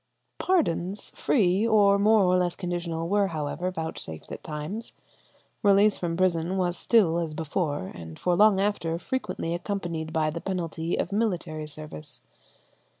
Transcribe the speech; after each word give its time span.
Pardons 0.39 1.11
free 1.13 1.67
or 1.67 1.99
more 1.99 2.23
or 2.23 2.35
less 2.35 2.55
conditional 2.55 3.07
were, 3.07 3.27
however, 3.27 3.69
vouchsafed 3.69 4.31
at 4.31 4.43
times. 4.43 4.93
Release 5.61 5.95
from 5.95 6.17
prison 6.17 6.57
was 6.57 6.75
still, 6.75 7.19
as 7.19 7.35
before, 7.35 7.91
and 7.93 8.17
for 8.17 8.35
long 8.35 8.59
after, 8.59 8.97
frequently 8.97 9.53
accompanied 9.53 10.11
by 10.11 10.31
the 10.31 10.41
penalty 10.41 10.97
of 10.97 11.11
military 11.11 11.67
service. 11.67 12.19